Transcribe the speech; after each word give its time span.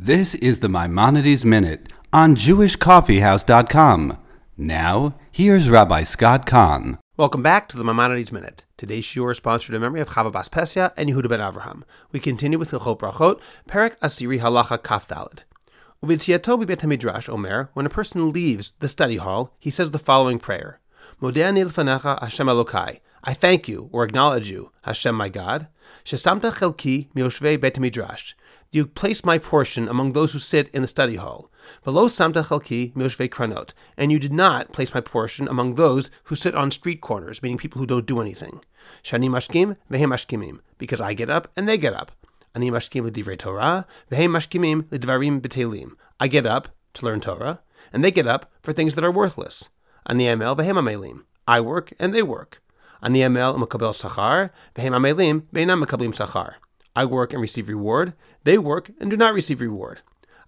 This 0.00 0.36
is 0.36 0.60
the 0.60 0.68
Maimonides 0.68 1.44
Minute 1.44 1.92
on 2.12 2.36
JewishCoffeehouse.com. 2.36 4.18
Now, 4.56 5.18
here's 5.32 5.68
Rabbi 5.68 6.04
Scott 6.04 6.46
Kahn. 6.46 7.00
Welcome 7.16 7.42
back 7.42 7.66
to 7.68 7.76
the 7.76 7.82
Maimonides 7.82 8.30
Minute. 8.30 8.64
Today's 8.76 9.04
shiur 9.04 9.32
is 9.32 9.38
sponsored 9.38 9.74
in 9.74 9.80
memory 9.80 10.00
of 10.00 10.10
Chava 10.10 10.30
Bas 10.30 10.48
Pesia 10.48 10.92
and 10.96 11.10
Yehuda 11.10 11.28
ben 11.28 11.40
Avraham. 11.40 11.82
We 12.12 12.20
continue 12.20 12.60
with 12.60 12.70
Hilchot 12.70 13.00
Brachot, 13.00 13.40
Perek 13.68 13.98
Asiri 13.98 14.38
Halacha 14.38 14.80
Kaf 14.80 15.08
Dalid. 15.08 15.40
Midrash 16.86 17.28
Omer, 17.28 17.70
when 17.72 17.84
a 17.84 17.90
person 17.90 18.30
leaves 18.30 18.74
the 18.78 18.86
study 18.86 19.16
hall, 19.16 19.56
he 19.58 19.68
says 19.68 19.90
the 19.90 19.98
following 19.98 20.38
prayer: 20.38 20.78
Modeh 21.20 21.52
Fanecha 21.72 22.20
Hashem 22.20 22.46
Elokai. 22.46 23.00
I 23.24 23.34
thank 23.34 23.66
you 23.66 23.88
or 23.90 24.04
acknowledge 24.04 24.48
you, 24.48 24.70
Hashem 24.82 25.16
my 25.16 25.28
God. 25.28 25.66
Shesamta 26.04 26.52
Chelki 26.52 27.08
Mioshvei 27.14 27.60
Bet 27.60 27.80
Midrash 27.80 28.34
you 28.70 28.86
place 28.86 29.24
my 29.24 29.38
portion 29.38 29.88
among 29.88 30.12
those 30.12 30.32
who 30.32 30.38
sit 30.38 30.68
in 30.68 30.82
the 30.82 30.88
study 30.88 31.16
hall. 31.16 31.50
Below 31.84 32.08
samta 32.08 32.44
chalki 32.44 32.92
milshvei 32.94 33.28
kranot, 33.28 33.72
and 33.96 34.12
you 34.12 34.18
did 34.18 34.32
not 34.32 34.72
place 34.72 34.92
my 34.92 35.00
portion 35.00 35.48
among 35.48 35.74
those 35.74 36.10
who 36.24 36.34
sit 36.34 36.54
on 36.54 36.70
street 36.70 37.00
corners, 37.00 37.42
meaning 37.42 37.58
people 37.58 37.78
who 37.78 37.86
don't 37.86 38.06
do 38.06 38.20
anything. 38.20 38.60
Shani 39.02 39.28
mashkim 39.28 39.76
vehem 39.90 40.08
mashkimim, 40.08 40.60
because 40.76 41.00
I 41.00 41.14
get 41.14 41.30
up 41.30 41.48
and 41.56 41.68
they 41.68 41.78
get 41.78 41.94
up. 41.94 42.12
Ani 42.54 42.70
mashkim 42.70 43.04
l'divrei 43.04 43.38
Torah 43.38 43.86
vehem 44.10 44.30
mashkimim 44.30 44.90
l'dvarim 44.90 45.40
b'telim. 45.40 45.92
I 46.20 46.28
get 46.28 46.46
up 46.46 46.68
to 46.94 47.06
learn 47.06 47.20
Torah, 47.20 47.60
and 47.92 48.04
they 48.04 48.10
get 48.10 48.26
up 48.26 48.50
for 48.62 48.72
things 48.72 48.94
that 48.94 49.04
are 49.04 49.12
worthless. 49.12 49.70
Ani 50.06 50.28
amel 50.28 50.56
vehem 50.56 50.74
amelim. 50.74 51.24
I 51.46 51.60
work 51.60 51.92
and 51.98 52.14
they 52.14 52.22
work. 52.22 52.62
Ani 53.02 53.22
amel 53.22 53.54
makabel 53.54 53.94
sachar 53.94 54.50
vehem 54.74 54.92
amelim 54.92 55.42
ve'enam 55.54 55.84
makablim 55.84 56.14
sachar. 56.14 56.54
I 56.98 57.04
work 57.04 57.32
and 57.32 57.40
receive 57.40 57.68
reward. 57.68 58.14
They 58.42 58.58
work 58.58 58.90
and 58.98 59.08
do 59.08 59.16
not 59.16 59.32
receive 59.32 59.60
reward. 59.60 60.00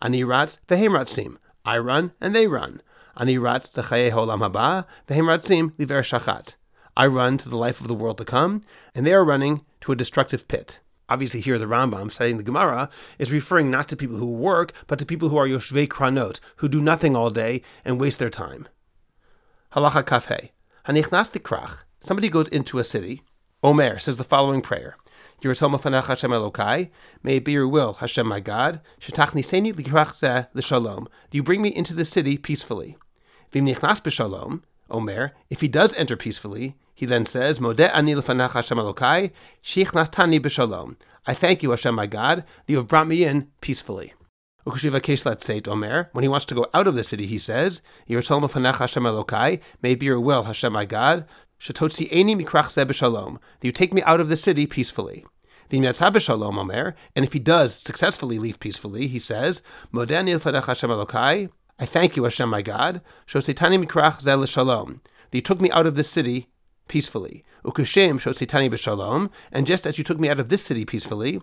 Ani 0.00 0.24
ratz 0.24 0.58
vehem 0.66 0.92
ratzim. 0.92 1.36
I 1.62 1.76
run 1.76 2.12
and 2.22 2.34
they 2.34 2.46
run. 2.46 2.80
Ani 3.18 3.36
ratz 3.36 3.70
lechaye 3.72 4.10
holam 4.10 4.40
haba 4.40 4.86
vehem 5.06 5.24
ratzim 5.24 5.74
liver 5.76 6.00
shachat. 6.00 6.54
I 6.96 7.06
run 7.06 7.36
to 7.36 7.50
the 7.50 7.58
life 7.58 7.82
of 7.82 7.86
the 7.86 7.92
world 7.92 8.16
to 8.16 8.24
come, 8.24 8.62
and 8.94 9.06
they 9.06 9.12
are 9.12 9.26
running 9.26 9.60
to 9.82 9.92
a 9.92 9.96
destructive 9.96 10.48
pit. 10.48 10.80
Obviously, 11.10 11.42
here 11.42 11.58
the 11.58 11.66
Rambam, 11.66 12.10
studying 12.10 12.38
the 12.38 12.42
Gemara, 12.42 12.88
is 13.18 13.30
referring 13.30 13.70
not 13.70 13.86
to 13.88 13.96
people 13.96 14.16
who 14.16 14.32
work, 14.32 14.72
but 14.86 14.98
to 14.98 15.04
people 15.04 15.28
who 15.28 15.36
are 15.36 15.46
yoshvei 15.46 15.86
kranot, 15.86 16.40
who 16.56 16.68
do 16.68 16.80
nothing 16.80 17.14
all 17.14 17.28
day 17.28 17.60
and 17.84 18.00
waste 18.00 18.18
their 18.18 18.30
time. 18.30 18.66
Halacha 19.74 20.02
kafhe. 20.02 20.48
Hanichnas 20.86 21.30
krach. 21.42 21.80
Somebody 21.98 22.30
goes 22.30 22.48
into 22.48 22.78
a 22.78 22.84
city. 22.84 23.20
Omer 23.62 23.98
says 23.98 24.16
the 24.16 24.24
following 24.24 24.62
prayer. 24.62 24.96
Yiratzom 25.42 25.80
Fanach 25.80 26.06
Hashem 26.06 26.32
Elokai. 26.32 26.90
May 27.22 27.36
it 27.36 27.44
be 27.44 27.52
your 27.52 27.68
will, 27.68 27.94
Hashem 27.94 28.26
my 28.26 28.40
God. 28.40 28.80
Shetachniseni 29.00 29.72
likrach 29.72 30.48
l'shalom. 30.52 31.06
Do 31.30 31.38
you 31.38 31.44
bring 31.44 31.62
me 31.62 31.68
into 31.68 31.94
the 31.94 32.04
city 32.04 32.36
peacefully? 32.36 32.98
Vim 33.52 33.66
nichnas 33.66 34.02
b'shalom. 34.02 34.62
Omer, 34.90 35.32
if 35.50 35.60
he 35.60 35.68
does 35.68 35.94
enter 35.94 36.16
peacefully, 36.16 36.74
he 36.94 37.06
then 37.06 37.24
says, 37.24 37.60
Modeh 37.60 37.90
ani 37.94 38.16
l'fanach 38.16 38.52
Hashem 38.52 38.78
Elokai. 38.78 39.30
Sheichnas 39.62 40.10
tani 40.10 40.40
b'shalom. 40.40 40.96
I 41.24 41.34
thank 41.34 41.62
you, 41.62 41.70
Hashem 41.70 41.94
my 41.94 42.06
God, 42.06 42.38
that 42.38 42.72
you 42.72 42.76
have 42.78 42.88
brought 42.88 43.06
me 43.06 43.22
in 43.22 43.48
peacefully. 43.60 44.14
Omer, 44.66 46.10
when 46.12 46.22
he 46.22 46.28
wants 46.28 46.44
to 46.46 46.54
go 46.54 46.66
out 46.74 46.86
of 46.86 46.94
the 46.94 47.04
city, 47.04 47.26
he 47.26 47.38
says, 47.38 47.80
Fanach. 48.08 49.60
May 49.82 49.92
it 49.92 50.00
be 50.00 50.06
your 50.06 50.20
will, 50.20 50.42
Hashem 50.42 50.72
my 50.72 50.84
God. 50.84 51.26
Shatotzi 51.60 52.08
eni 52.10 52.40
mikrach 52.40 52.72
b'shalom, 52.86 53.38
that 53.60 53.66
you 53.66 53.72
take 53.72 53.92
me 53.92 54.02
out 54.02 54.20
of 54.20 54.28
the 54.28 54.36
city 54.36 54.66
peacefully. 54.66 55.26
b'shalom 55.70 56.56
omer, 56.56 56.94
and 57.16 57.24
if 57.24 57.32
he 57.32 57.40
does 57.40 57.74
successfully 57.74 58.38
leave 58.38 58.60
peacefully, 58.60 59.08
he 59.08 59.18
says, 59.18 59.60
Modani 59.92 60.40
Hashem 60.64 60.90
Elokai, 60.90 61.50
I 61.80 61.86
thank 61.86 62.16
you, 62.16 62.24
Hashem 62.24 62.48
my 62.48 62.62
God, 62.62 63.00
Shosetani 63.26 63.84
mikrach 63.84 64.20
ze 64.20 64.34
l'shalom, 64.34 65.00
that 65.30 65.38
you 65.38 65.42
took 65.42 65.60
me 65.60 65.70
out 65.72 65.86
of 65.86 65.96
this 65.96 66.08
city 66.08 66.48
peacefully. 66.86 67.44
Ukashem 67.64 68.20
shosetani 68.20 68.70
b'shalom, 68.70 69.30
and 69.50 69.66
just 69.66 69.86
as 69.86 69.98
you 69.98 70.04
took 70.04 70.20
me 70.20 70.28
out 70.28 70.38
of 70.38 70.48
this 70.48 70.62
city 70.62 70.84
peacefully, 70.84 71.40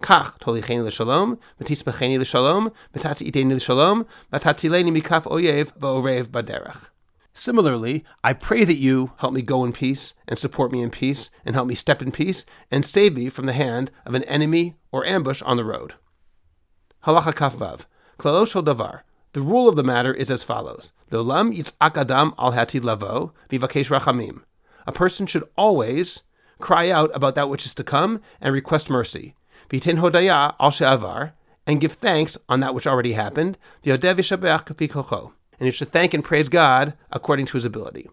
Kach 0.00 0.38
tolicheni 0.38 0.84
l'shalom, 0.84 1.38
v'tismacheni 1.60 2.18
l'shalom, 2.20 2.70
v'tatzi 2.94 3.30
iteni 3.30 3.56
l'shalom, 3.56 4.06
v'tatzileni 4.32 4.96
mikaf 4.96 5.24
oyev 5.24 5.72
v'orev 5.78 6.28
baderach. 6.28 6.90
Similarly, 7.38 8.02
I 8.24 8.32
pray 8.32 8.64
that 8.64 8.78
you 8.78 9.12
help 9.18 9.34
me 9.34 9.42
go 9.42 9.62
in 9.62 9.74
peace 9.74 10.14
and 10.26 10.38
support 10.38 10.72
me 10.72 10.80
in 10.80 10.88
peace 10.88 11.28
and 11.44 11.54
help 11.54 11.68
me 11.68 11.74
step 11.74 12.00
in 12.00 12.10
peace 12.10 12.46
and 12.70 12.82
save 12.82 13.14
me 13.14 13.28
from 13.28 13.44
the 13.44 13.52
hand 13.52 13.90
of 14.06 14.14
an 14.14 14.22
enemy 14.24 14.76
or 14.90 15.04
ambush 15.04 15.42
on 15.42 15.58
the 15.58 15.64
road. 15.64 15.92
Halacha 17.04 17.34
kafvav. 17.34 17.84
Klaloshol 18.18 18.64
davar. 18.64 19.02
The 19.34 19.42
rule 19.42 19.68
of 19.68 19.76
the 19.76 19.84
matter 19.84 20.14
is 20.14 20.30
as 20.30 20.42
follows. 20.42 20.92
Lolam 21.10 21.54
yitzak 21.54 21.98
adam 21.98 22.32
al 22.38 22.52
hati 22.52 22.80
lavo 22.80 23.34
vivakesh 23.50 23.90
rachamim. 23.90 24.44
A 24.86 24.92
person 24.92 25.26
should 25.26 25.44
always 25.58 26.22
cry 26.58 26.88
out 26.88 27.10
about 27.14 27.34
that 27.34 27.50
which 27.50 27.66
is 27.66 27.74
to 27.74 27.84
come 27.84 28.22
and 28.40 28.54
request 28.54 28.88
mercy. 28.88 29.34
Vitin 29.68 29.98
hodaya 29.98 30.54
al 30.58 30.70
she'avar. 30.70 31.32
And 31.66 31.82
give 31.82 31.92
thanks 31.92 32.38
on 32.48 32.60
that 32.60 32.74
which 32.74 32.86
already 32.86 33.12
happened. 33.12 33.58
V'yodev 33.84 34.16
yishabeach 34.16 35.32
and 35.58 35.66
you 35.66 35.70
should 35.70 35.90
thank 35.90 36.14
and 36.14 36.24
praise 36.24 36.48
God 36.48 36.94
according 37.10 37.46
to 37.46 37.56
his 37.56 37.64
ability. 37.64 38.08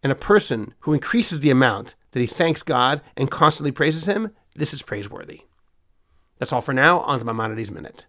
And 0.00 0.12
a 0.12 0.14
person 0.14 0.74
who 0.80 0.92
increases 0.92 1.40
the 1.40 1.50
amount 1.50 1.94
that 2.12 2.20
he 2.20 2.26
thanks 2.26 2.62
God 2.62 3.00
and 3.16 3.30
constantly 3.30 3.72
praises 3.72 4.06
him, 4.06 4.30
this 4.54 4.72
is 4.72 4.82
praiseworthy. 4.82 5.42
That's 6.38 6.52
all 6.52 6.60
for 6.60 6.72
now 6.72 7.00
on 7.00 7.18
the 7.18 7.24
Maimonides 7.24 7.72
Minute. 7.72 8.06